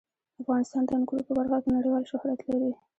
[0.41, 2.71] افغانستان د انګور په برخه کې نړیوال شهرت لري.